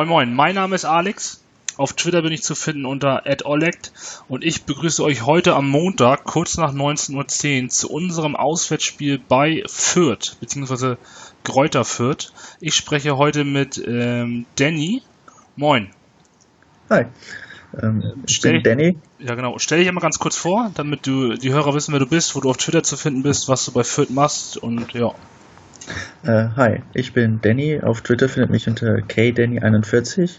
[0.00, 1.42] Moin Moin, mein Name ist Alex.
[1.76, 3.92] Auf Twitter bin ich zu finden unter @olect
[4.28, 9.62] und ich begrüße euch heute am Montag kurz nach 19.10 Uhr zu unserem Auswärtsspiel bei
[9.66, 10.96] Fürth bzw.
[11.44, 12.32] Gräuter Fürth.
[12.60, 15.02] Ich spreche heute mit ähm, Danny.
[15.56, 15.90] Moin.
[16.88, 17.04] Hi.
[17.82, 18.96] Ähm, ich Stell, bin Danny.
[19.18, 19.58] Ja, genau.
[19.58, 22.40] Stell dich einmal ganz kurz vor, damit du die Hörer wissen, wer du bist, wo
[22.40, 25.12] du auf Twitter zu finden bist, was du bei Fürth machst und ja.
[26.22, 27.80] Äh, hi, ich bin Danny.
[27.80, 30.38] Auf Twitter findet mich unter kdanny41.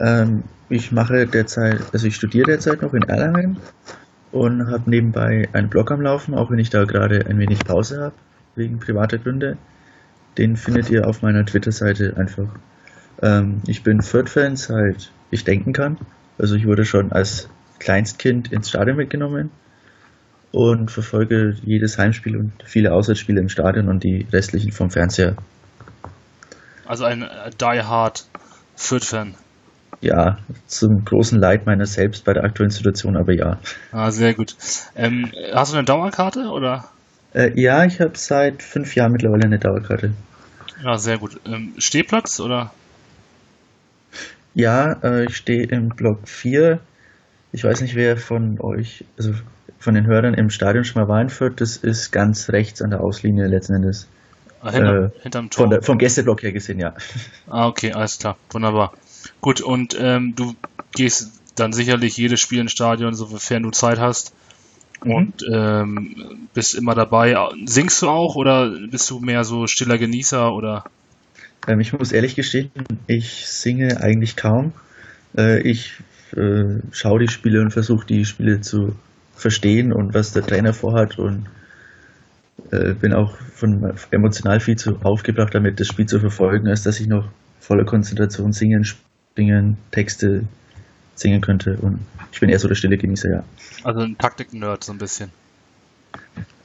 [0.00, 3.58] Ähm, ich mache derzeit, also ich studiere derzeit noch in Erlangen
[4.32, 8.00] und habe nebenbei einen Blog am Laufen, auch wenn ich da gerade ein wenig Pause
[8.00, 8.14] habe,
[8.56, 9.56] wegen privater Gründe.
[10.38, 12.48] Den findet ihr auf meiner Twitter-Seite einfach.
[13.22, 15.98] Ähm, ich bin Fürth-Fan seit ich denken kann.
[16.38, 19.50] Also ich wurde schon als Kleinstkind ins Stadion mitgenommen
[20.54, 25.34] und verfolge jedes Heimspiel und viele Auswärtsspiele im Stadion und die restlichen vom Fernseher.
[26.86, 28.24] Also ein äh, Die Hard
[28.76, 29.34] Fürth-Fan.
[30.00, 33.58] Ja, zum großen Leid meiner selbst bei der aktuellen Situation, aber ja.
[33.90, 34.54] Ah, sehr gut.
[34.94, 36.84] Ähm, hast du eine Dauerkarte oder?
[37.32, 40.12] Äh, ja, ich habe seit fünf Jahren mittlerweile eine Dauerkarte.
[40.84, 41.40] Ja, sehr gut.
[41.46, 42.72] Ähm, Stehplatz oder?
[44.54, 46.78] Ja, äh, ich stehe im Block 4.
[47.50, 49.32] Ich weiß nicht, wer von euch, also
[49.84, 51.60] von den Hörern im Stadion schon mal war in Fürth.
[51.60, 54.08] Das ist ganz rechts an der Auslinie letzten Endes.
[54.62, 55.68] Ah, hinter, äh, hinterm Tor.
[55.68, 56.94] Der, vom Gästeblock her gesehen, ja.
[57.46, 58.38] Ah, okay, alles klar.
[58.50, 58.94] Wunderbar.
[59.42, 60.54] Gut, und ähm, du
[60.94, 64.34] gehst dann sicherlich jedes Spiel ins Stadion, sofern du Zeit hast.
[65.04, 65.12] Mhm.
[65.12, 67.36] Und ähm, bist immer dabei.
[67.66, 70.84] Singst du auch oder bist du mehr so stiller Genießer oder?
[71.68, 72.70] Ähm, ich muss ehrlich gestehen,
[73.06, 74.72] ich singe eigentlich kaum.
[75.36, 75.92] Äh, ich
[76.34, 78.96] äh, schaue die Spiele und versuche die Spiele zu
[79.36, 81.46] verstehen und was der Trainer vorhat und
[82.70, 87.00] äh, bin auch von emotional viel zu aufgebracht, damit das Spiel zu verfolgen, als dass
[87.00, 87.28] ich noch
[87.60, 90.44] voller Konzentration singen, springen, Texte
[91.14, 91.76] singen könnte.
[91.76, 92.00] Und
[92.32, 93.44] ich bin eher so der stille Genießer, ja.
[93.82, 95.30] Also ein Taktik-Nerd so ein bisschen.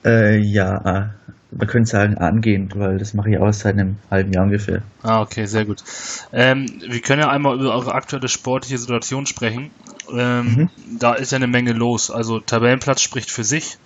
[0.05, 1.13] Äh, ja,
[1.51, 4.83] man könnte sagen angehend, weil das mache ich auch seit einem halben Jahr ungefähr.
[5.01, 5.83] Ah, okay, sehr gut.
[6.31, 9.71] Ähm, wir können ja einmal über eure aktuelle sportliche Situation sprechen.
[10.11, 10.69] Ähm, mhm.
[10.99, 12.11] Da ist ja eine Menge los.
[12.11, 13.77] Also Tabellenplatz spricht für sich.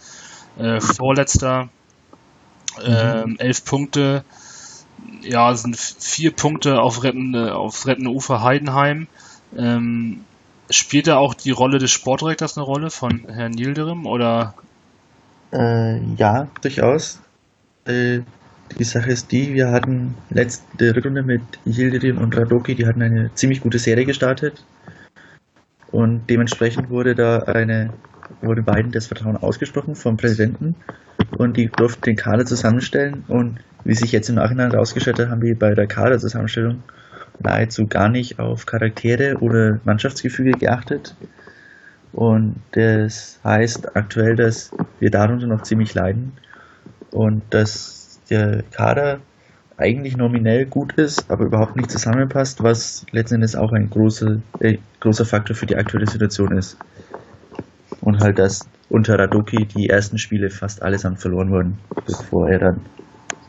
[0.58, 1.70] Äh, Vorletzter,
[2.84, 3.38] äh, mhm.
[3.38, 4.26] elf Punkte.
[5.22, 9.08] Ja, sind vier Punkte auf rettende, auf rettende Ufer Heidenheim.
[9.58, 10.26] Ähm,
[10.70, 14.54] spielt da auch die Rolle des Sportdirektors eine Rolle von Herrn Yildirim oder?
[15.52, 17.23] Äh, ja, durchaus.
[17.86, 18.22] Äh,
[18.80, 23.34] die Sache ist die, wir hatten letzte Runde mit Yildirim und Radoki, die hatten eine
[23.36, 24.64] ziemlich gute Serie gestartet.
[25.92, 27.94] Und dementsprechend wurde da eine,
[28.42, 30.76] wurde beiden das Vertrauen ausgesprochen vom Präsidenten
[31.38, 35.42] und die durften den Kader zusammenstellen und wie sich jetzt im Nachhinein herausgestellt hat, haben
[35.42, 36.82] die bei der Kaderzusammenstellung
[37.40, 41.16] nahezu gar nicht auf Charaktere oder Mannschaftsgefüge geachtet.
[42.14, 46.32] Und das heißt aktuell, dass wir darunter noch ziemlich leiden
[47.14, 49.20] und dass der Kader
[49.78, 54.78] eigentlich nominell gut ist, aber überhaupt nicht zusammenpasst, was letzten Endes auch ein großer, äh,
[55.00, 56.78] großer Faktor für die aktuelle Situation ist.
[58.02, 62.82] Und halt, dass unter Radoki die ersten Spiele fast allesamt verloren wurden, bevor er dann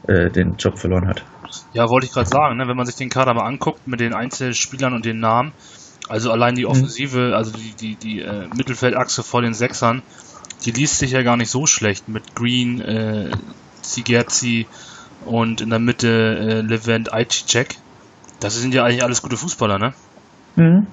[0.07, 1.25] äh, den Job verloren hat.
[1.73, 2.69] Ja, wollte ich gerade sagen, ne?
[2.69, 5.53] wenn man sich den Kader mal anguckt mit den Einzelspielern und den Namen,
[6.09, 6.71] also allein die mhm.
[6.71, 7.35] Offensive, mhm.
[7.35, 10.03] also die, die, die äh, Mittelfeldachse vor den Sechsern,
[10.65, 13.31] die liest sich ja gar nicht so schlecht mit Green, äh,
[13.83, 14.67] Zigerzi
[15.25, 17.77] und in der Mitte äh, Levent Aichicek.
[18.41, 19.95] Das sind ja eigentlich alles gute Fußballer, ne?
[20.57, 20.87] Mhm.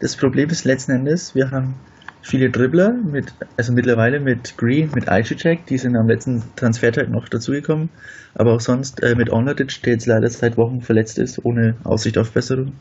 [0.00, 1.74] Das Problem ist letzten Endes, wir haben
[2.22, 7.28] viele Dribbler, mit, also mittlerweile mit Green, mit Aichicek, die sind am letzten Transfertag noch
[7.28, 7.88] dazugekommen,
[8.34, 12.18] aber auch sonst äh, mit Onladic, der jetzt leider seit Wochen verletzt ist, ohne Aussicht
[12.18, 12.72] auf Besserung.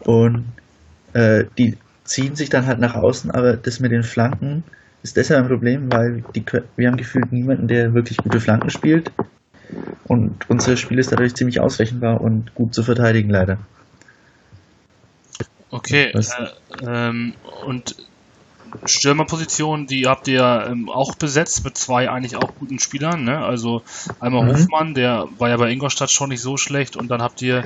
[0.00, 0.44] Und
[1.14, 4.64] äh, die ziehen sich dann halt nach außen, aber das mit den Flanken,
[5.02, 6.44] ist deshalb ein Problem, weil die,
[6.76, 9.10] wir haben gefühlt niemanden, der wirklich gute Flanken spielt.
[10.04, 13.58] Und unser Spiel ist dadurch ziemlich ausrechenbar und gut zu verteidigen, leider.
[15.70, 16.22] Okay, äh,
[16.86, 17.32] ähm,
[17.64, 17.96] und
[18.84, 23.24] Stürmerposition, die habt ihr ähm, auch besetzt mit zwei eigentlich auch guten Spielern.
[23.24, 23.38] Ne?
[23.38, 23.82] Also
[24.20, 24.52] einmal mhm.
[24.52, 27.64] Hofmann, der war ja bei Ingolstadt schon nicht so schlecht, und dann habt ihr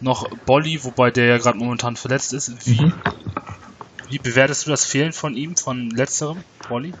[0.00, 2.66] noch Bolli, wobei der ja gerade momentan verletzt ist.
[2.66, 2.92] Wie, mhm.
[4.10, 6.94] Wie bewertest du das Fehlen von ihm, von letzterem, Polly?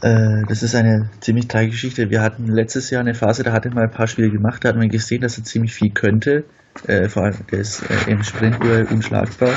[0.00, 2.10] Äh, das ist eine ziemlich kleine Geschichte.
[2.10, 4.68] Wir hatten letztes Jahr eine Phase, da hat er mal ein paar Spiele gemacht, da
[4.68, 6.44] hat man gesehen, dass er ziemlich viel könnte.
[6.86, 9.50] Äh, vor allem, der ist äh, im Sprintduell unschlagbar.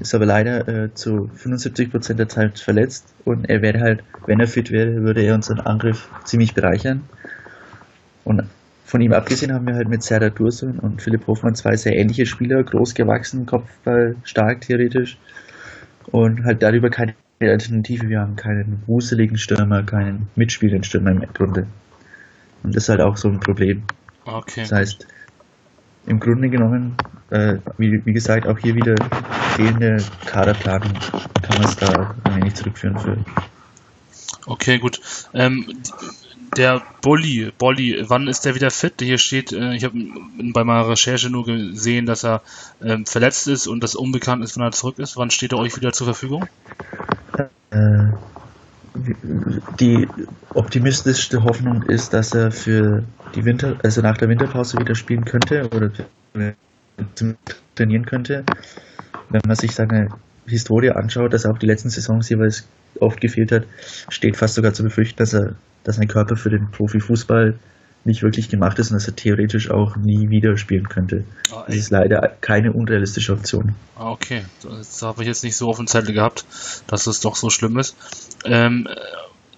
[0.00, 4.46] ist aber leider äh, zu 75% der Zeit verletzt und er wäre halt, wenn er
[4.46, 7.08] fit wäre, würde er unseren Angriff ziemlich bereichern.
[8.24, 8.44] Und
[8.84, 12.26] von ihm abgesehen haben wir halt mit Serdar Dursun und Philipp Hofmann zwei sehr ähnliche
[12.26, 15.18] Spieler, groß gewachsen, Kopfball stark theoretisch
[16.12, 18.08] und halt darüber keine Alternative.
[18.08, 21.66] Wir haben keinen wuseligen Stürmer, keinen mitspielenden Stürmer im Grunde.
[22.62, 23.82] Und das ist halt auch so ein Problem.
[24.24, 24.62] Okay.
[24.62, 25.06] Das heißt,
[26.06, 26.96] im Grunde genommen,
[27.30, 28.94] äh, wie, wie gesagt, auch hier wieder
[29.56, 30.92] fehlende Kaderplanung
[31.42, 33.18] kann man es da ein wenig zurückführen für.
[34.46, 35.00] Okay, gut.
[35.34, 35.66] Ähm,
[36.56, 38.94] der Bolli, Bolli, wann ist der wieder fit?
[39.00, 39.96] Hier steht, äh, ich habe
[40.52, 42.42] bei meiner Recherche nur gesehen, dass er
[42.82, 45.16] ähm, verletzt ist und das unbekannt ist, wann er zurück ist.
[45.16, 46.46] Wann steht er euch wieder zur Verfügung?
[47.70, 48.12] Äh,
[49.78, 50.08] die
[50.54, 53.04] optimistischste Hoffnung ist, dass er für
[53.34, 55.90] die Winter, also nach der Winterpause wieder spielen könnte oder
[57.74, 58.44] trainieren könnte.
[59.28, 60.08] Wenn man sich seine
[60.46, 62.66] Historie anschaut, dass er auch die letzten Saisons jeweils
[63.00, 63.64] oft gefehlt hat,
[64.08, 65.56] steht fast sogar zu befürchten, dass er,
[65.86, 67.58] dass sein Körper für den Profifußball
[68.04, 71.24] nicht wirklich gemacht ist und dass er theoretisch auch nie wieder spielen könnte.
[71.52, 73.74] Ah, das ist leider keine unrealistische Option.
[73.96, 74.44] Ah, okay.
[74.62, 76.44] Das habe ich jetzt nicht so auf dem Zettel gehabt,
[76.88, 77.96] dass es doch so schlimm ist.
[78.44, 78.88] Ähm,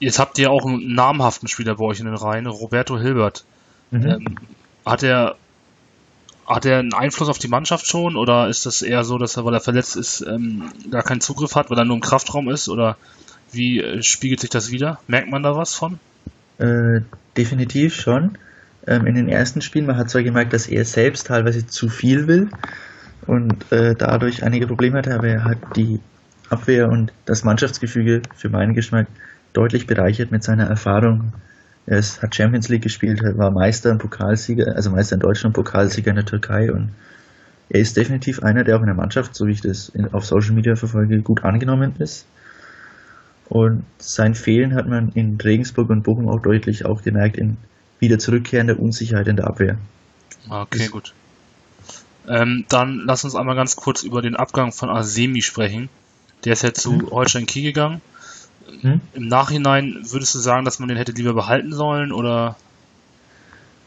[0.00, 3.44] jetzt habt ihr auch einen namhaften Spieler bei euch in den Reihen, Roberto Hilbert.
[3.90, 4.06] Mhm.
[4.06, 4.38] Ähm,
[4.84, 5.36] hat er
[6.46, 9.44] hat er einen Einfluss auf die Mannschaft schon oder ist das eher so, dass er,
[9.44, 12.70] weil er verletzt ist, ähm, gar keinen Zugriff hat, weil er nur im Kraftraum ist?
[12.70, 12.96] Oder
[13.52, 14.98] wie äh, spiegelt sich das wieder?
[15.06, 16.00] Merkt man da was von?
[16.58, 17.00] Äh,
[17.36, 18.38] definitiv schon.
[18.86, 22.26] Ähm, in den ersten Spielen, man hat zwar gemerkt, dass er selbst teilweise zu viel
[22.26, 22.48] will
[23.26, 26.00] und äh, dadurch einige Probleme hatte, aber er hat die
[26.48, 29.06] Abwehr und das Mannschaftsgefüge für meinen Geschmack
[29.52, 31.32] deutlich bereichert mit seiner Erfahrung
[31.88, 36.10] er ist, hat Champions League gespielt, war Meister und Pokalsieger, also Meister in Deutschland, Pokalsieger
[36.10, 36.90] in der Türkei und
[37.70, 40.52] er ist definitiv einer, der auch in der Mannschaft, so wie ich das auf Social
[40.52, 42.26] Media verfolge, gut angenommen ist.
[43.48, 47.56] Und sein Fehlen hat man in Regensburg und Bochum auch deutlich auch gemerkt in
[47.98, 49.78] wieder zurückkehrender Unsicherheit in der Abwehr.
[50.48, 51.14] Okay, das gut.
[52.28, 55.88] Ähm, dann lass uns einmal ganz kurz über den Abgang von Asemi sprechen.
[56.44, 57.10] Der ist ja zu mhm.
[57.10, 58.00] Holstein Kiel gegangen.
[58.82, 59.00] Hm?
[59.14, 62.56] Im Nachhinein würdest du sagen, dass man den hätte lieber behalten sollen oder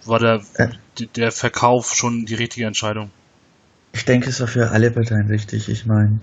[0.05, 0.69] war der, äh.
[1.15, 3.11] der Verkauf schon die richtige Entscheidung?
[3.93, 5.69] Ich denke, es war für alle Parteien richtig.
[5.69, 6.19] Ich meine,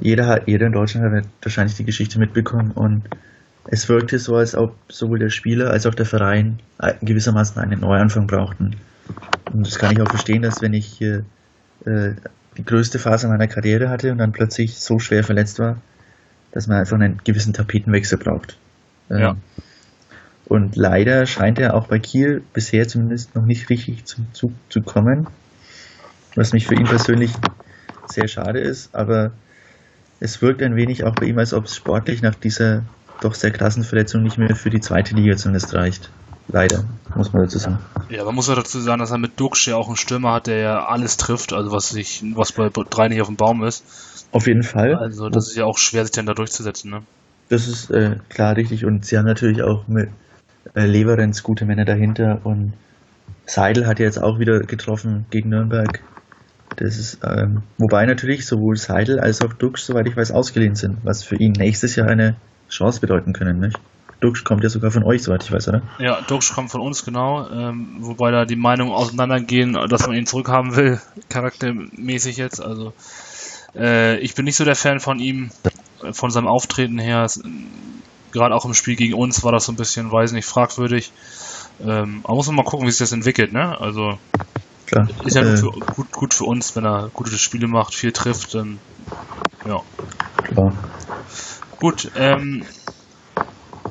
[0.00, 3.04] jeder, hat, jeder in Deutschland hat wahrscheinlich die Geschichte mitbekommen und
[3.70, 6.58] es wirkte so, als ob sowohl der Spieler als auch der Verein
[7.02, 8.76] gewissermaßen einen Neuanfang brauchten.
[9.52, 11.22] Und das kann ich auch verstehen, dass wenn ich äh,
[12.56, 15.76] die größte Phase meiner Karriere hatte und dann plötzlich so schwer verletzt war,
[16.52, 18.56] dass man einfach einen gewissen Tapetenwechsel braucht.
[19.10, 19.36] Ähm, ja.
[20.46, 24.80] Und leider scheint er auch bei Kiel bisher zumindest noch nicht richtig zum Zug zu
[24.80, 25.26] kommen,
[26.34, 27.32] was mich für ihn persönlich
[28.06, 29.32] sehr schade ist, aber
[30.20, 32.82] es wirkt ein wenig auch bei ihm, als ob es sportlich nach dieser
[33.20, 36.10] doch sehr krassen Verletzung nicht mehr für die zweite Liga zumindest reicht.
[36.50, 36.84] Leider,
[37.14, 37.78] muss man dazu sagen.
[38.08, 40.46] Ja, man muss ja dazu sagen, dass er mit Duxch ja auch einen Stürmer hat,
[40.46, 43.84] der ja alles trifft, also was sich, was bei drei nicht auf dem Baum ist.
[44.32, 44.94] Auf jeden Fall.
[44.94, 47.02] Also das ist ja auch schwer, sich dann da durchzusetzen, ne?
[47.50, 50.10] Das ist äh, klar richtig und sie haben natürlich auch mit
[50.74, 52.72] äh, Leverenz gute Männer dahinter und
[53.46, 56.00] Seidel hat jetzt auch wieder getroffen gegen Nürnberg.
[56.78, 60.98] Das ist, ähm, wobei natürlich sowohl Seidel als auch Dux, soweit ich weiß, ausgeliehen sind,
[61.02, 62.36] was für ihn nächstes Jahr eine
[62.70, 63.76] Chance bedeuten können, nicht?
[64.20, 65.82] Dux kommt ja sogar von euch, soweit ich weiß, oder?
[65.98, 67.48] Ja, Dux kommt von uns, genau.
[67.50, 72.60] Ähm, wobei da die Meinungen auseinandergehen, dass man ihn zurückhaben will, charaktermäßig jetzt.
[72.60, 72.92] Also
[73.74, 75.50] äh, ich bin nicht so der Fan von ihm,
[76.12, 77.26] von seinem Auftreten her.
[78.30, 81.12] Gerade auch im Spiel gegen uns war das so ein bisschen, weiß nicht, fragwürdig.
[81.80, 83.80] Ähm, aber muss man mal gucken, wie sich das entwickelt, ne?
[83.80, 84.18] Also
[84.88, 85.06] Klar.
[85.24, 88.54] ist ja äh, für, gut, gut für uns, wenn er gute Spiele macht, viel trifft,
[88.54, 88.80] dann
[89.66, 89.80] ja.
[90.44, 90.72] Klar.
[91.78, 92.64] Gut, ähm,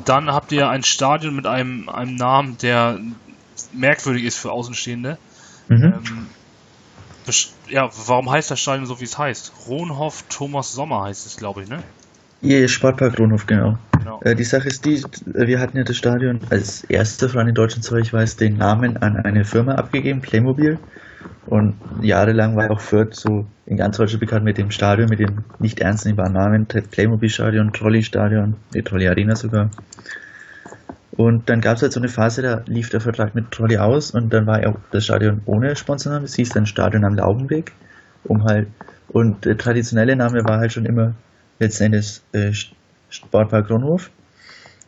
[0.05, 2.99] dann habt ihr ein Stadion mit einem, einem Namen, der
[3.73, 5.17] merkwürdig ist für Außenstehende.
[5.67, 5.83] Mhm.
[5.83, 6.27] Ähm,
[7.69, 9.51] ja, warum heißt das Stadion so, wie es heißt?
[9.67, 11.83] Ronhof Thomas Sommer heißt es, glaube ich, ne?
[12.41, 13.77] Ja, Sportpark Ronhof, genau.
[14.07, 14.21] Genau.
[14.23, 17.83] Äh, die Sache ist die, wir hatten ja das Stadion als erster Verein in Deutschland,
[17.83, 20.79] soweit ich weiß, den Namen an eine Firma abgegeben, Playmobil.
[21.45, 25.43] Und jahrelang war auch Fürth so in ganz Deutschland bekannt mit dem Stadion, mit dem
[25.59, 29.69] nicht ernst nehmbaren Namen, Playmobil Stadion, Trolley Stadion, die Trolley Arena sogar.
[31.11, 34.11] Und dann gab es halt so eine Phase, da lief der Vertrag mit Trolley aus
[34.11, 36.25] und dann war auch das Stadion ohne Sponsorname.
[36.25, 37.71] Es hieß dann Stadion am Laubenweg.
[38.23, 38.67] Um halt,
[39.07, 41.13] und der traditionelle Name war halt schon immer
[41.59, 42.51] letzten Endes äh,
[43.09, 44.09] Sportpark Kronhof.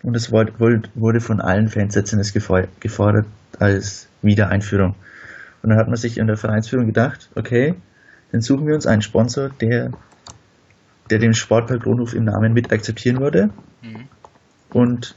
[0.01, 3.25] Und es wurde von allen Fans letztendlich gefordert
[3.59, 4.95] als Wiedereinführung.
[5.61, 7.75] Und dann hat man sich in der Vereinsführung gedacht, okay,
[8.31, 9.91] dann suchen wir uns einen Sponsor, der
[11.09, 13.49] der den Sportpark Kronhof im Namen mit akzeptieren würde.
[13.81, 14.07] Mhm.
[14.69, 15.15] Und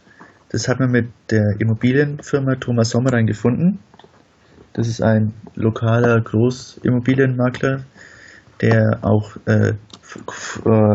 [0.48, 3.78] das hat man mit der Immobilienfirma Thomas Sommerein gefunden.
[4.72, 7.84] Das ist ein lokaler Großimmobilienmakler,
[8.60, 9.74] der auch äh,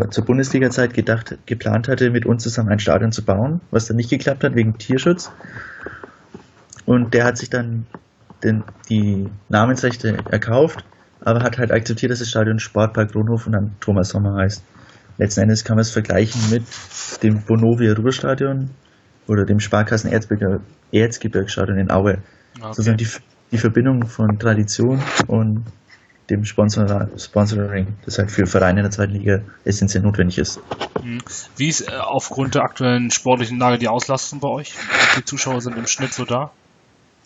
[0.09, 4.09] zur Bundesliga-Zeit gedacht, geplant hatte, mit uns zusammen ein Stadion zu bauen, was dann nicht
[4.09, 5.31] geklappt hat wegen Tierschutz.
[6.85, 7.85] Und der hat sich dann
[8.43, 10.83] den, die Namensrechte erkauft,
[11.21, 14.63] aber hat halt akzeptiert, dass das Stadion Sportpark Kronhof und dann Thomas Sommer heißt.
[15.17, 16.63] Letzten Endes kann man es vergleichen mit
[17.23, 18.69] dem Bonovia Ruhrstadion
[19.27, 22.19] oder dem Sparkassen Erzgebirgsstadion in Aue.
[22.55, 22.67] Okay.
[22.67, 23.07] Sozusagen die,
[23.51, 25.65] die Verbindung von Tradition und
[26.29, 30.59] dem Sponsor, Sponsoring, das halt für Vereine in der zweiten Liga essentiell notwendig ist.
[31.01, 31.19] Mhm.
[31.55, 34.73] Wie ist äh, aufgrund der aktuellen sportlichen Lage die Auslastung bei euch?
[34.73, 36.51] Wie viele Zuschauer sind im Schnitt so da?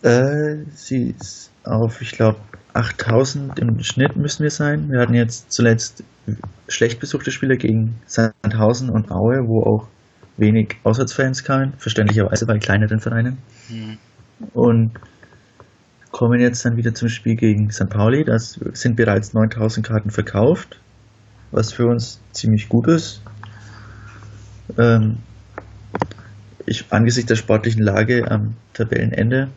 [0.03, 2.39] Äh, sie ist auf, ich glaube,
[2.73, 4.89] 8000 im Schnitt müssen wir sein.
[4.89, 6.03] Wir hatten jetzt zuletzt
[6.67, 9.87] schlecht besuchte Spiele gegen Sandhausen und Aue, wo auch
[10.37, 13.37] wenig Auswärtsfans kamen, verständlicherweise bei kleineren Vereinen.
[13.69, 13.97] Mhm.
[14.53, 14.91] Und
[16.11, 17.89] kommen jetzt dann wieder zum Spiel gegen St.
[17.89, 18.23] Pauli.
[18.23, 20.79] Da sind bereits 9000 Karten verkauft,
[21.51, 23.21] was für uns ziemlich gut ist.
[24.77, 25.17] Ähm,
[26.65, 29.49] ich, angesichts der sportlichen Lage am Tabellenende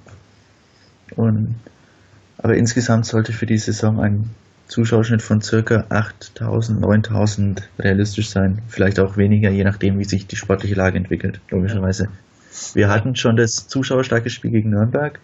[1.17, 1.57] und,
[2.39, 4.31] aber insgesamt sollte für die Saison ein
[4.67, 8.63] Zuschauerschnitt von circa 8000, 9000 realistisch sein.
[8.69, 12.09] Vielleicht auch weniger, je nachdem, wie sich die sportliche Lage entwickelt, logischerweise.
[12.73, 15.21] Wir hatten schon das zuschauerstarke Spiel gegen Nürnberg,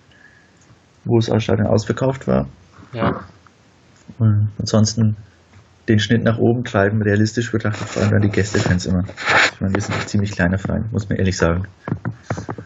[1.04, 2.49] wo das Stadion ausverkauft war.
[2.92, 3.25] Ja.
[4.19, 5.16] Und ansonsten
[5.88, 9.04] den Schnitt nach oben treiben, realistisch betrachtet, vor allem dann die Gästefans immer.
[9.52, 11.66] Ich meine, wir sind ein ziemlich kleiner Verein, muss man ehrlich sagen.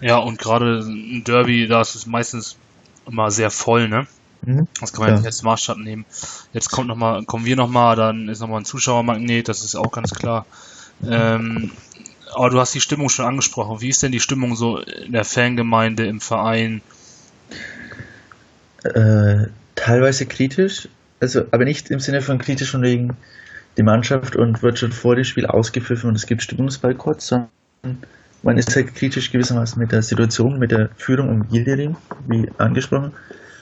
[0.01, 2.57] Ja, und gerade ein Derby, da ist es meistens
[3.07, 4.07] immer sehr voll, ne?
[4.43, 4.69] Mhm.
[4.81, 5.17] Das kann man ja.
[5.17, 6.05] jetzt als Maßstab nehmen.
[6.53, 9.91] Jetzt kommt noch mal, kommen wir nochmal, dann ist nochmal ein Zuschauermagnet, das ist auch
[9.91, 10.45] ganz klar.
[11.07, 11.71] Ähm,
[12.35, 13.81] aber du hast die Stimmung schon angesprochen.
[13.81, 16.83] Wie ist denn die Stimmung so in der Fangemeinde, im Verein?
[18.85, 20.89] Äh, teilweise kritisch,
[21.21, 23.17] also aber nicht im Sinne von kritisch von wegen
[23.77, 27.49] die Mannschaft und wird schon vor dem Spiel ausgepfiffen und es gibt Stimmungsboykott, sondern
[28.43, 31.97] man ist halt kritisch gewissermaßen mit der Situation, mit der Führung um Yildirim,
[32.29, 33.13] wie angesprochen.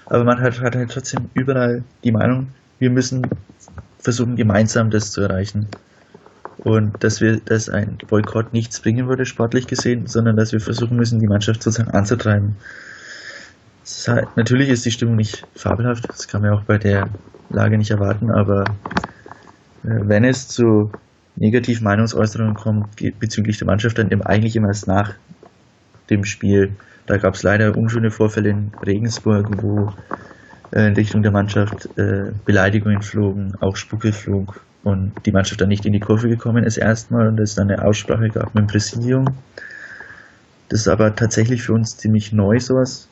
[0.06, 2.48] Aber man hat, hat halt trotzdem überall die Meinung,
[2.78, 3.26] wir müssen
[4.00, 5.68] versuchen, gemeinsam das zu erreichen.
[6.58, 10.96] Und dass wir, dass ein Boykott nichts bringen würde, sportlich gesehen, sondern dass wir versuchen
[10.96, 12.56] müssen, die Mannschaft sozusagen anzutreiben.
[14.06, 17.08] Halt, natürlich ist die Stimmung nicht fabelhaft, das kann man auch bei der
[17.50, 18.62] Lage nicht erwarten, aber
[19.84, 20.92] äh, wenn es zu
[21.36, 25.14] negativen Meinungsäußerungen kommt bezüglich der Mannschaft, dann eigentlich immer erst nach
[26.10, 26.76] dem Spiel.
[27.06, 29.92] Da gab es leider unschöne Vorfälle in Regensburg, wo
[30.72, 35.68] äh, in Richtung der Mannschaft äh, Beleidigungen flogen, auch Spucke flog und die Mannschaft dann
[35.68, 38.66] nicht in die Kurve gekommen ist erstmal und es dann eine Aussprache gab mit dem
[38.68, 39.24] Präsidium.
[40.68, 43.08] Das ist aber tatsächlich für uns ziemlich neu sowas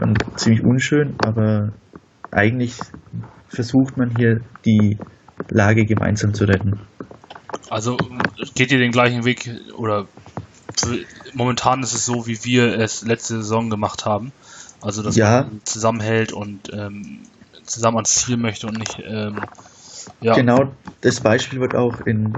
[0.00, 1.72] und ziemlich unschön, aber
[2.30, 2.78] eigentlich
[3.48, 4.98] versucht man hier die
[5.48, 6.80] Lage gemeinsam zu retten.
[7.70, 7.96] Also
[8.54, 10.06] geht ihr den gleichen Weg oder
[11.32, 14.32] momentan ist es so, wie wir es letzte Saison gemacht haben.
[14.80, 15.42] Also dass ja.
[15.42, 17.20] man zusammenhält und ähm,
[17.64, 19.40] zusammen ans Ziel möchte und nicht ähm,
[20.20, 20.34] ja.
[20.34, 22.36] Genau, das Beispiel wird auch in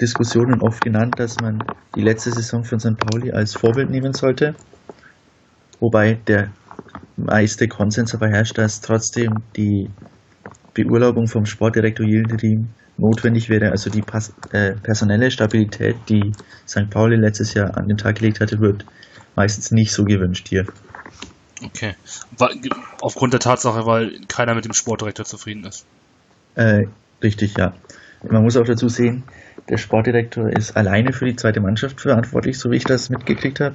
[0.00, 1.62] Diskussionen oft genannt, dass man
[1.94, 2.96] die letzte Saison von St.
[2.96, 4.54] Pauli als Vorbild nehmen sollte.
[5.82, 6.52] Wobei der
[7.16, 9.90] meiste Konsens aber herrscht, dass trotzdem die
[10.74, 14.04] Beurlaubung vom Sportdirektor Yildirim notwendig wäre, also die
[14.52, 16.30] äh, personelle Stabilität, die
[16.68, 16.88] St.
[16.88, 18.84] Pauli letztes Jahr an den Tag gelegt hatte, wird
[19.34, 20.66] meistens nicht so gewünscht hier.
[21.64, 21.96] Okay.
[23.00, 25.84] Aufgrund der Tatsache, weil keiner mit dem Sportdirektor zufrieden ist.
[26.54, 26.84] Äh,
[27.20, 27.74] richtig, ja.
[28.22, 29.24] Man muss auch dazu sehen,
[29.68, 33.74] der Sportdirektor ist alleine für die zweite Mannschaft verantwortlich, so wie ich das mitgekriegt habe.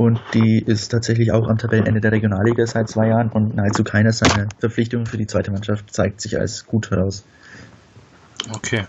[0.00, 4.12] Und die ist tatsächlich auch am Tabellenende der Regionalliga seit zwei Jahren und nahezu keiner
[4.12, 7.22] seiner Verpflichtungen für die zweite Mannschaft zeigt sich als gut heraus.
[8.50, 8.86] Okay.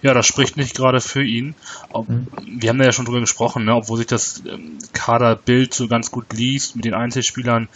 [0.00, 1.56] Ja, das spricht nicht gerade für ihn.
[1.90, 2.28] Ob, mhm.
[2.46, 6.12] Wir haben da ja schon drüber gesprochen, ne, obwohl sich das ähm, Kaderbild so ganz
[6.12, 7.66] gut liest mit den Einzelspielern.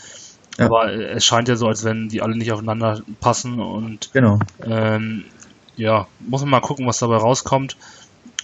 [0.57, 0.67] Ja.
[0.67, 4.39] Aber es scheint ja so, als wenn die alle nicht aufeinander passen und genau.
[4.65, 5.25] Ähm,
[5.75, 7.77] ja, muss man mal gucken, was dabei rauskommt.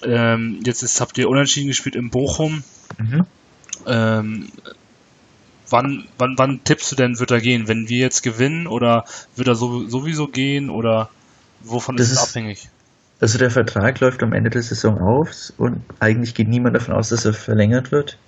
[0.03, 2.65] Ähm, jetzt ist, habt ihr unentschieden gespielt in Bochum.
[2.99, 3.27] Mhm.
[3.87, 4.49] Ähm,
[5.71, 7.69] wann, wann, wann tippst du denn, wird er gehen?
[7.69, 9.05] Wenn wir jetzt gewinnen oder
[9.37, 11.11] wird er so, sowieso gehen oder
[11.63, 12.69] wovon das ist es abhängig?
[13.21, 17.09] Also der Vertrag läuft am Ende der Saison auf und eigentlich geht niemand davon aus,
[17.09, 18.19] dass er verlängert wird.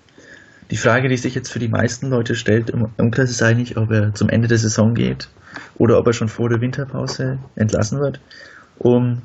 [0.71, 3.91] Die Frage, die sich jetzt für die meisten Leute stellt im Umkreis ist eigentlich, ob
[3.91, 5.29] er zum Ende der Saison geht
[5.77, 8.21] oder ob er schon vor der Winterpause entlassen wird.
[8.79, 9.23] um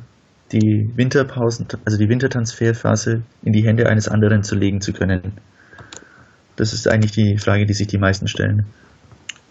[0.52, 5.34] die Winterpausen, also die Wintertransferphase in die Hände eines anderen zu legen zu können?
[6.62, 8.68] Das ist eigentlich die Frage, die sich die meisten stellen.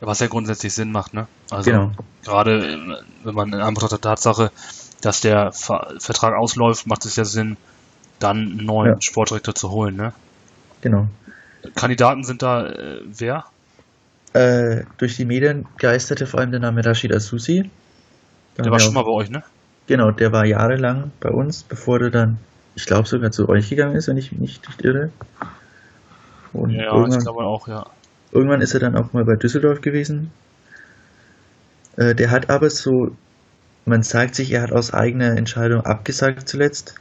[0.00, 1.26] Was ja grundsätzlich Sinn macht, ne?
[1.50, 1.90] Also Genau.
[2.23, 2.79] gerade äh,
[3.25, 4.52] wenn man in Anbetracht der Tatsache,
[5.00, 7.57] dass der Ver Vertrag ausläuft, macht es ja Sinn,
[8.21, 9.00] dann einen neuen Ja.
[9.00, 10.12] Sportdirektor zu holen, ne?
[10.83, 11.09] Genau.
[11.75, 13.45] Kandidaten sind da äh, wer?
[14.33, 17.69] Äh, durch die Medien geisterte vor allem der Name Rashid Asusi.
[18.55, 19.43] Da Der war schon mal bei euch, ne?
[19.88, 22.38] Genau, der war jahrelang bei uns, bevor der dann,
[22.76, 25.11] ich glaube sogar zu euch gegangen ist, wenn ich mich nicht irre.
[26.52, 27.87] Und Ja, ich irgendwann, glaube auch, ja.
[28.33, 30.30] irgendwann ist er dann auch mal bei Düsseldorf gewesen.
[31.97, 33.16] Äh, der hat aber so,
[33.85, 36.95] man sagt sich, er hat aus eigener Entscheidung abgesagt zuletzt,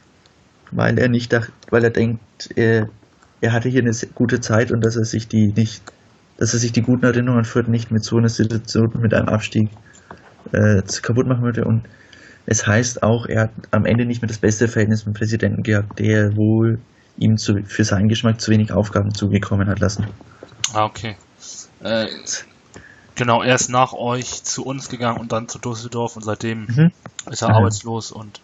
[0.72, 2.22] weil er nicht dacht, weil er denkt,
[2.56, 2.90] er,
[3.42, 5.82] er hatte hier eine gute Zeit und dass er sich die nicht,
[6.38, 9.70] dass er sich die guten Erinnerungen führt, nicht mit so einer Situation, mit einem Abstieg
[10.52, 11.66] äh, kaputt machen würde.
[11.66, 11.84] Und
[12.46, 15.64] es heißt auch, er hat am Ende nicht mehr das beste Verhältnis mit dem Präsidenten
[15.64, 16.80] gehabt, der wohl
[17.20, 20.08] ihm zu, für seinen Geschmack zu wenig Aufgaben zugekommen hat lassen.
[20.74, 21.16] Ah, okay.
[21.84, 22.08] Äh,
[23.16, 26.92] genau, er ist nach euch zu uns gegangen und dann zu Düsseldorf und seitdem Mhm.
[27.30, 27.56] ist er Mhm.
[27.56, 28.40] arbeitslos und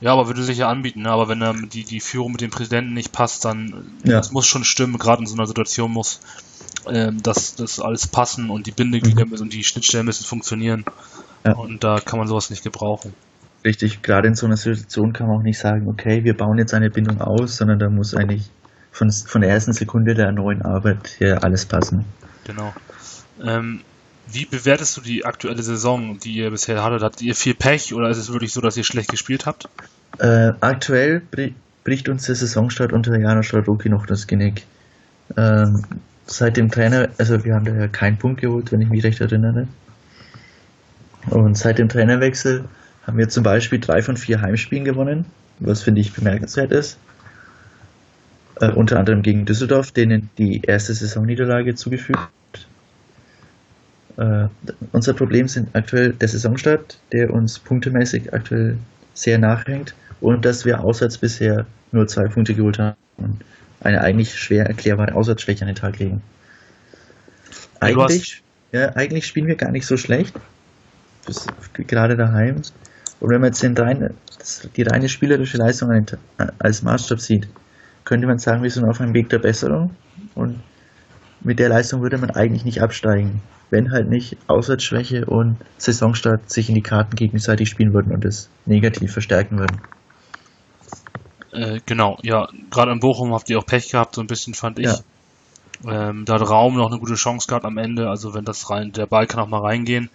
[0.00, 1.10] ja, aber würde sich ja anbieten, ne?
[1.10, 4.18] aber wenn ähm, die, die Führung mit dem Präsidenten nicht passt, dann Ja.
[4.18, 6.20] das muss schon stimmen, gerade in so einer Situation muss
[6.86, 9.30] ähm, dass das alles passen und die Bindeglieder Mhm.
[9.30, 10.84] müssen und die Schnittstellen müssen funktionieren
[11.44, 11.52] Ja.
[11.54, 13.14] und da kann man sowas nicht gebrauchen.
[13.64, 16.74] Richtig, gerade in so einer Situation kann man auch nicht sagen, okay, wir bauen jetzt
[16.74, 18.50] eine Bindung aus, sondern da muss eigentlich
[18.92, 22.04] von, von der ersten Sekunde der neuen Arbeit her alles passen.
[22.44, 22.72] Genau.
[23.42, 23.80] Ähm,
[24.30, 27.02] wie bewertest du die aktuelle Saison, die ihr bisher hattet?
[27.02, 29.68] Hattet ihr viel Pech oder ist es wirklich so, dass ihr schlecht gespielt habt?
[30.18, 34.66] Äh, aktuell bri bricht uns der Saisonstart unter Jana Stradoki noch das Genick.
[35.38, 35.84] Ähm,
[36.26, 39.22] seit dem Trainer, also wir haben da ja keinen Punkt geholt, wenn ich mich recht
[39.22, 39.68] erinnere.
[41.30, 42.64] Und seit dem Trainerwechsel
[43.08, 45.24] haben wir zum Beispiel drei von vier Heimspielen gewonnen,
[45.60, 46.98] was finde ich bemerkenswert ist.
[48.60, 52.20] Äh, unter anderem gegen Düsseldorf, denen die erste Saisonniederlage zugefügt.
[54.18, 54.48] Äh,
[54.92, 58.76] unser Problem sind aktuell der Saisonstart, der uns punktemäßig aktuell
[59.14, 63.42] sehr nachhängt und dass wir auswärts bisher nur zwei Punkte geholt haben und
[63.80, 66.20] eine eigentlich schwer erklärbare Auswärtsschwäche an den Tag legen.
[67.80, 68.42] Eigentlich,
[68.72, 70.34] ja, eigentlich spielen wir gar nicht so schlecht,
[71.24, 72.60] bis, gerade daheim.
[73.20, 74.14] Und wenn man jetzt den rein,
[74.76, 76.06] die reine spielerische Leistung
[76.58, 77.48] als Maßstab sieht,
[78.04, 79.90] könnte man sagen, wir sind auf einem Weg der Besserung
[80.34, 80.60] und
[81.40, 86.68] mit der Leistung würde man eigentlich nicht absteigen, wenn halt nicht Auswärtsschwäche und Saisonstart sich
[86.68, 89.80] in die Karten gegenseitig spielen würden und es negativ verstärken würden.
[91.52, 94.78] Äh, genau, ja, gerade in Bochum habt ihr auch Pech gehabt, so ein bisschen fand
[94.78, 94.86] ich.
[94.86, 94.98] Ja.
[95.86, 98.92] Ähm, da hat Raum noch eine gute Chance gehabt am Ende, also wenn das rein,
[98.92, 100.10] der Ball kann auch mal reingehen.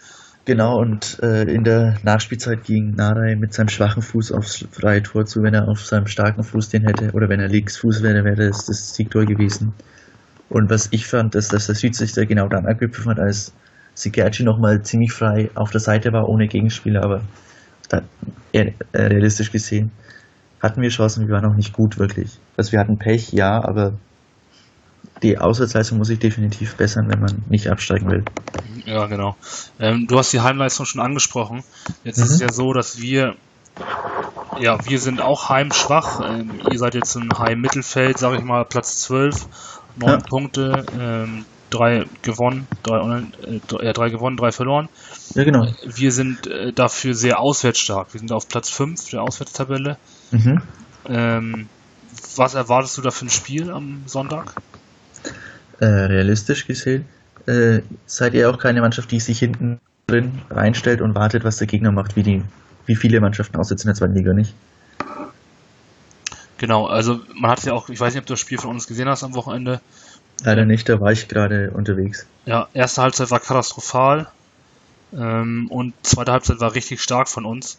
[0.45, 5.25] Genau, und äh, in der Nachspielzeit ging Narei mit seinem schwachen Fuß aufs freie Tor
[5.25, 5.41] zu.
[5.41, 8.65] Wenn er auf seinem starken Fuß den hätte, oder wenn er Linksfuß wäre, wäre das
[8.65, 9.73] das Siegtor gewesen.
[10.49, 13.53] Und was ich fand, ist, dass der Schiedsrichter genau dann abgepfiffen hat, als
[13.93, 17.21] Sigerci nochmal ziemlich frei auf der Seite war, ohne Gegenspieler, aber
[17.88, 18.01] da,
[18.51, 19.91] äh, realistisch gesehen
[20.63, 22.39] hatten wir Chancen, wir waren auch nicht gut, wirklich.
[22.56, 23.93] Also wir hatten Pech, ja, aber
[25.23, 28.23] die Auswärtsleistung muss sich definitiv bessern, wenn man nicht absteigen will.
[28.86, 29.36] Ja, genau.
[29.79, 31.63] Ähm, du hast die Heimleistung schon angesprochen.
[32.03, 32.47] Jetzt ist es Mhm.
[32.47, 33.36] ja so, dass wir,
[34.59, 36.19] ja, wir sind auch heimschwach.
[36.29, 39.47] Ähm, ihr seid jetzt im Heim-Mittelfeld, sage ich mal, Platz 12,
[39.95, 40.17] neun Ja.
[40.17, 44.89] Punkte, ähm, drei gewonnen, drei, äh, drei- ja, drei gewonnen, drei verloren.
[45.33, 45.65] Ja, genau.
[45.86, 48.13] Wir sind äh, dafür sehr auswärtsstark.
[48.13, 49.97] Wir sind auf Platz 5 der Auswärtstabelle.
[50.31, 50.62] Mhm.
[51.07, 51.69] Ähm,
[52.36, 54.53] was erwartest du da für ein Spiel am Sonntag?
[55.79, 57.05] Äh, realistisch gesehen,
[57.45, 61.67] äh, seid ihr auch keine Mannschaft, die sich hinten drin reinstellt und wartet, was der
[61.67, 62.43] Gegner macht, wie die,
[62.86, 64.53] wie viele Mannschaften aussitzen in der zweiten Liga nicht.
[66.57, 68.88] Genau, also man hat ja auch, ich weiß nicht, ob du das Spiel von uns
[68.88, 69.81] gesehen hast am Wochenende.
[70.43, 72.25] Leider nicht, da war ich gerade unterwegs.
[72.45, 74.27] Ja, erste Halbzeit war katastrophal
[75.13, 77.77] ähm, und zweite Halbzeit war richtig stark von uns.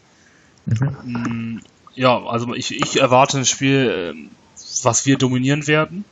[0.65, 0.97] Mhm.
[1.03, 1.61] Mm,
[1.95, 4.29] Ja, also ich, ich erwarte ein Spiel, ähm,
[4.83, 6.05] was wir dominieren werden.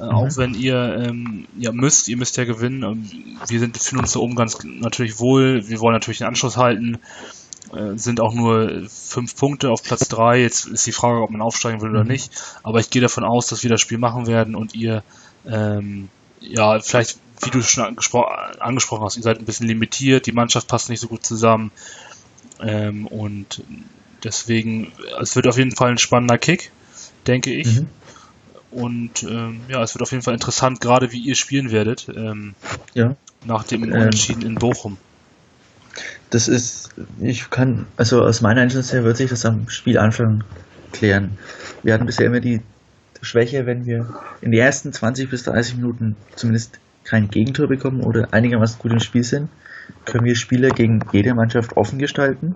[0.00, 0.10] Äh, Mhm.
[0.10, 2.82] Auch wenn ihr ähm, ja müsst, ihr müsst ja gewinnen.
[2.82, 5.68] Ähm, Wir sind, fühlen uns da oben ganz natürlich wohl.
[5.68, 6.98] Wir wollen natürlich den Anschluss halten.
[7.74, 10.40] Äh, sind auch nur fünf Punkte auf Platz drei.
[10.40, 12.10] Jetzt ist die Frage, ob man aufsteigen will oder Mhm.
[12.10, 12.30] nicht.
[12.62, 15.02] Aber ich gehe davon aus, dass wir das Spiel machen werden und ihr
[15.46, 16.08] ähm,
[16.40, 18.22] ja vielleicht, wie du schon angespro
[18.58, 20.26] angesprochen hast, ihr seid ein bisschen limitiert.
[20.26, 21.70] Die Mannschaft passt nicht so gut zusammen.
[22.60, 23.62] Ähm, und
[24.24, 26.72] deswegen, es wird auf jeden Fall ein spannender Kick,
[27.26, 27.80] denke ich.
[27.80, 27.86] Mhm.
[28.70, 32.54] Und ähm, ja, es wird auf jeden Fall interessant, gerade wie ihr spielen werdet, ähm,
[32.94, 33.16] Ja.
[33.44, 33.92] nach dem Ähm.
[33.92, 34.96] Unentschieden in Bochum.
[36.30, 40.44] Das ist, ich kann, also aus meiner Einschätzung her wird sich das am Spielanfang
[40.92, 41.36] klären.
[41.82, 42.60] Wir hatten bisher immer die
[43.22, 48.32] Schwäche, wenn wir in den ersten 20 bis 30 Minuten zumindest kein Gegentor bekommen oder
[48.32, 49.48] einigermaßen gut im Spiel sind,
[50.04, 52.54] können wir Spiele gegen jede Mannschaft offen gestalten.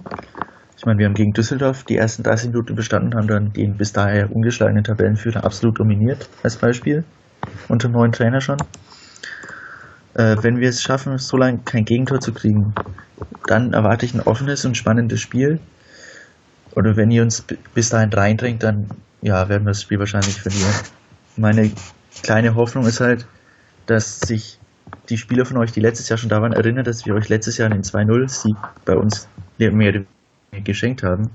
[0.77, 3.93] Ich meine, wir haben gegen Düsseldorf die ersten 30 Minuten bestanden, haben dann den bis
[3.93, 7.05] daher ungeschlagenen Tabellenführer absolut dominiert, als Beispiel.
[7.69, 8.59] Unter neuen Trainer schon.
[10.15, 12.75] Äh, wenn wir es schaffen, so lange kein Gegentor zu kriegen,
[13.47, 15.61] dann erwarte ich ein offenes und spannendes Spiel.
[16.75, 18.89] Oder wenn ihr uns bis dahin reindrängt, dann
[19.23, 20.73] ja, werden wir das Spiel wahrscheinlich verlieren.
[21.37, 21.71] Meine
[22.23, 23.27] kleine Hoffnung ist halt,
[23.87, 24.59] dass sich
[25.09, 27.59] die Spieler von euch, die letztes Jahr schon da waren, erinnern, dass wir euch letztes
[27.59, 30.05] Jahr einen 2-0-Sieg bei uns mehr
[30.63, 31.31] geschenkt haben,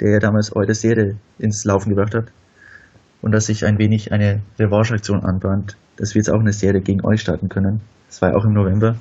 [0.00, 2.26] der ja damals eure Serie ins Laufen gebracht hat.
[3.20, 7.04] Und dass sich ein wenig eine Revanche-Aktion anbahnt, dass wir jetzt auch eine Serie gegen
[7.04, 7.80] euch starten können.
[8.08, 8.96] Das war ja auch im November.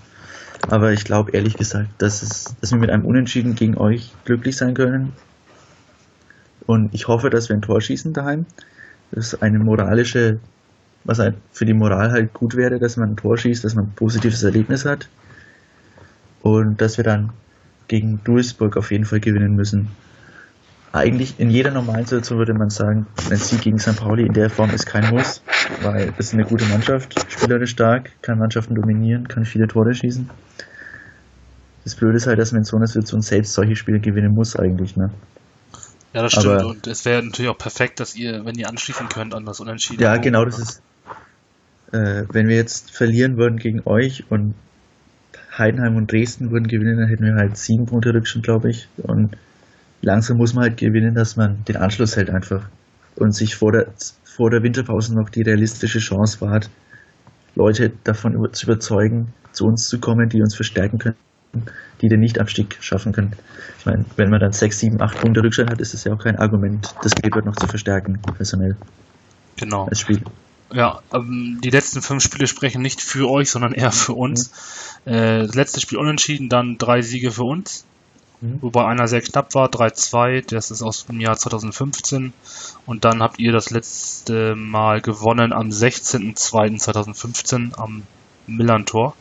[0.69, 4.55] Aber ich glaube ehrlich gesagt, dass, es, dass wir mit einem Unentschieden gegen euch glücklich
[4.57, 5.13] sein können.
[6.67, 8.45] Und ich hoffe, dass wir ein Tor schießen daheim.
[9.11, 10.39] Das ist eine moralische,
[11.03, 13.85] was halt für die Moral halt gut wäre, dass man ein Tor schießt, dass man
[13.85, 15.09] ein positives Erlebnis hat.
[16.43, 17.31] Und dass wir dann
[17.87, 19.89] gegen Duisburg auf jeden Fall gewinnen müssen.
[20.93, 23.95] Eigentlich in jeder normalen Situation würde man sagen, ein Sieg gegen St.
[23.95, 25.41] Pauli in der Form ist kein Muss,
[25.81, 30.29] weil es ist eine gute Mannschaft, spielerisch stark, kann Mannschaften dominieren, kann viele Tore schießen.
[31.85, 34.55] Das Blöde ist halt, dass man in so einer Situation selbst solche Spiele gewinnen muss
[34.55, 35.11] eigentlich, ne?
[36.13, 36.47] Ja, das stimmt.
[36.47, 39.59] Aber, und es wäre natürlich auch perfekt, dass ihr, wenn ihr anschließen könnt an das
[39.59, 40.03] Unentschieden.
[40.03, 40.81] Ja, genau, das ist.
[41.93, 44.55] Äh, wenn wir jetzt verlieren würden gegen euch und
[45.57, 48.87] Heidenheim und Dresden würden gewinnen, dann hätten wir halt sieben Punkte Rückstand, glaube ich.
[48.97, 49.35] Und
[50.01, 52.69] langsam muss man halt gewinnen, dass man den Anschluss hält einfach.
[53.15, 53.87] Und sich vor der,
[54.23, 56.69] vor der Winterpause noch die realistische Chance wahrt,
[57.55, 61.17] Leute davon zu überzeugen, zu uns zu kommen, die uns verstärken können,
[62.01, 63.33] die den Nicht-Abstieg schaffen können.
[63.77, 66.23] Ich meine, wenn man dann sechs, sieben, acht Punkte Rückstand hat, ist das ja auch
[66.23, 68.77] kein Argument, das Kleeblatt noch zu verstärken, personell.
[69.57, 69.85] Genau.
[69.85, 70.21] Als Spiel.
[70.73, 74.51] Ja, ähm, die letzten fünf Spiele sprechen nicht für euch, sondern eher für uns.
[75.05, 75.13] Mhm.
[75.13, 77.85] Äh, das letzte Spiel unentschieden, dann drei Siege für uns.
[78.41, 78.61] Mhm.
[78.61, 82.33] Wobei einer sehr knapp war, 3-2, das ist aus dem Jahr 2015.
[82.85, 88.03] Und dann habt ihr das letzte Mal gewonnen am 16.02.2015 am
[88.47, 89.15] Millantor.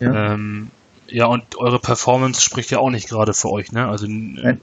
[0.00, 0.34] Ja.
[0.34, 0.70] Ähm,
[1.06, 3.88] ja, und eure Performance spricht ja auch nicht gerade für euch, ne?
[3.88, 4.56] Also äh,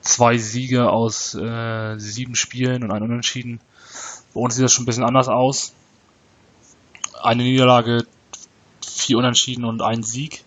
[0.00, 3.60] zwei Siege aus äh, sieben Spielen und ein Unentschieden.
[4.34, 5.72] Bei uns sieht das schon ein bisschen anders aus.
[7.22, 8.04] Eine Niederlage,
[8.86, 10.44] vier Unentschieden und ein Sieg.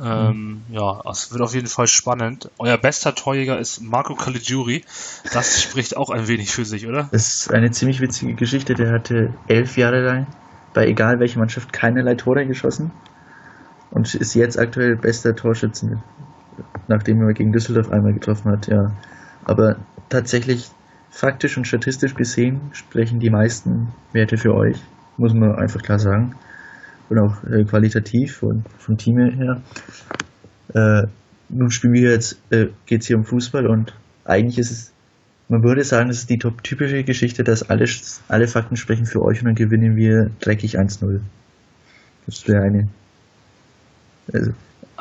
[0.00, 0.74] Ähm, mhm.
[0.74, 2.50] Ja, es wird auf jeden Fall spannend.
[2.58, 4.84] Euer bester Torjäger ist Marco Caligiuri.
[5.32, 7.08] Das spricht auch ein wenig für sich, oder?
[7.10, 8.74] Das ist eine ziemlich witzige Geschichte.
[8.74, 10.26] Der hatte elf Jahre lang
[10.74, 12.92] bei egal welcher Mannschaft keinerlei Tore geschossen
[13.90, 16.00] und ist jetzt aktuell bester Torschütze,
[16.86, 18.68] nachdem er gegen Düsseldorf einmal getroffen hat.
[18.68, 18.92] Ja,
[19.44, 19.76] aber
[20.08, 20.70] tatsächlich
[21.10, 24.76] faktisch und statistisch gesehen sprechen die meisten Werte für euch,
[25.16, 26.34] muss man einfach klar sagen.
[27.08, 29.62] Und auch äh, qualitativ und vom Team her.
[30.74, 31.06] Äh,
[31.48, 33.94] nun spielen wir jetzt, äh, geht es hier um Fußball und
[34.24, 34.92] eigentlich ist es,
[35.48, 37.86] man würde sagen, es ist die typische Geschichte, dass alle,
[38.28, 41.20] alle Fakten sprechen für euch und dann gewinnen wir dreckig 1-0.
[42.26, 42.88] Das wäre eine.
[44.30, 44.52] Also,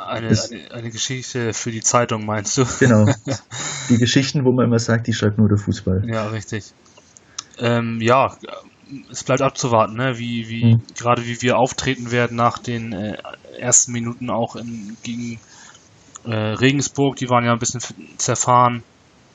[0.08, 2.65] eine, eine, eine, Geschichte für die Zeitung, meinst du?
[2.80, 3.06] Genau.
[3.89, 6.04] Die Geschichten, wo man immer sagt, die schreibt nur der Fußball.
[6.08, 6.74] Ja, richtig.
[7.60, 8.36] Ähm, ja,
[9.12, 10.17] es bleibt abzuwarten, ne?
[10.17, 10.82] wie, wie hm.
[10.96, 13.17] gerade wie wir auftreten werden nach den äh,
[13.58, 15.39] ersten Minuten auch in, gegen
[16.26, 17.15] äh, Regensburg.
[17.17, 17.82] Die waren ja ein bisschen
[18.17, 18.84] zerfahren.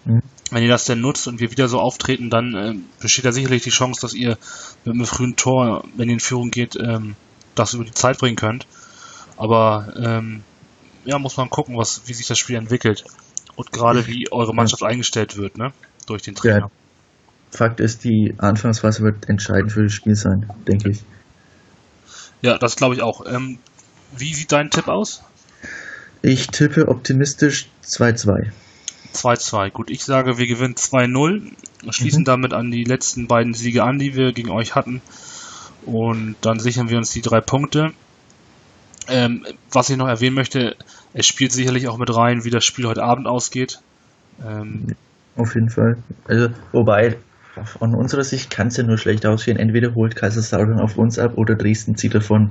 [0.05, 0.23] Hm.
[0.51, 3.63] Wenn ihr das denn nutzt und wir wieder so auftreten, dann äh, besteht da sicherlich
[3.63, 4.37] die Chance, dass ihr
[4.85, 7.15] mit einem frühen Tor, wenn ihr in Führung geht, ähm,
[7.55, 8.67] das über die Zeit bringen könnt.
[9.37, 10.43] Aber ähm,
[11.05, 13.05] ja, muss man gucken, was, wie sich das Spiel entwickelt.
[13.57, 15.73] Und gerade wie eure Mannschaft eingestellt wird, ne?
[16.07, 16.59] Durch den Trainer.
[16.59, 16.71] Ja.
[17.51, 21.03] Fakt ist, die Anfangsphase wird entscheidend für das Spiel sein, denke ich.
[22.41, 23.27] Ja, das glaube ich auch.
[23.27, 23.59] Ähm,
[24.17, 25.23] wie sieht dein Tipp aus?
[26.23, 28.53] Ich tippe optimistisch 2-2.
[29.13, 29.71] 2-2.
[29.71, 31.53] Gut, ich sage, wir gewinnen 2-0,
[31.91, 32.27] schließen mhm.
[32.27, 35.03] damit an die letzten beiden Siege an, die wir gegen euch hatten.
[35.85, 37.93] Und dann sichern wir uns die drei Punkte.
[39.09, 40.77] Ähm, was ich noch erwähnen möchte,
[41.15, 43.81] es spielt sicherlich auch mit rein, wie das Spiel heute Abend ausgeht.
[44.47, 44.95] Ähm,
[45.37, 45.97] Auf jeden Fall.
[46.27, 47.17] Also, wobei,
[47.79, 49.59] von unserer Sicht kann es ja nur schlecht ausgehen.
[49.59, 52.51] Entweder holt Kaiserslautern auf uns ab oder Dresden zieht davon.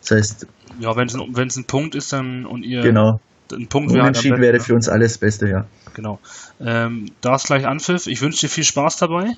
[0.00, 0.46] Das heißt.
[0.78, 2.82] Ja, wenn es ein, ein Punkt ist dann und ihr.
[2.82, 3.20] Genau.
[3.52, 5.66] Ein Punkt wäre halt wäre für uns alles Beste, ja.
[5.94, 6.18] Genau.
[6.60, 8.06] Ähm, da ist gleich Anpfiff.
[8.06, 9.32] Ich wünsche dir viel Spaß dabei.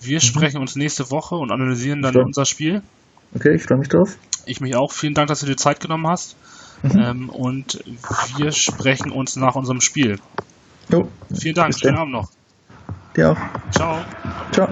[0.00, 0.20] Wir mhm.
[0.20, 2.82] sprechen uns nächste Woche und analysieren dann unser Spiel.
[3.34, 4.18] Okay, ich freue mich drauf.
[4.46, 4.92] Ich mich auch.
[4.92, 6.36] Vielen Dank, dass du dir Zeit genommen hast.
[6.82, 6.98] Mhm.
[6.98, 7.82] Ähm, und
[8.36, 10.18] wir sprechen uns nach unserem Spiel.
[10.90, 11.10] Jo.
[11.40, 11.74] Vielen Dank.
[11.78, 12.28] Schönen Abend noch.
[13.16, 13.70] Dir auch.
[13.70, 14.04] Ciao.
[14.52, 14.68] Ciao.